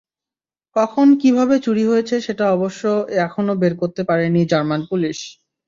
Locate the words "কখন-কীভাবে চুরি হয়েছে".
0.75-2.15